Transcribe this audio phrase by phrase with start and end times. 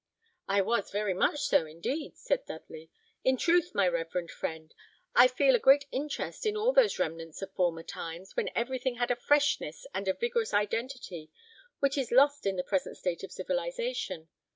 [0.47, 2.89] "I was very much so, indeed," said Dudley.
[3.23, 4.73] "In truth, my reverend friend,
[5.13, 9.11] I feel a great interest in all those remnants of former times, when everything had
[9.11, 11.29] a freshness and a vigorous identity
[11.81, 14.27] which is lost in the present state of civilisation.